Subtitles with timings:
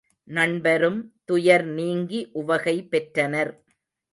[0.27, 0.97] நண்பரும்
[1.25, 3.53] துயர் நீங்கி உவகை பெற்றனர்.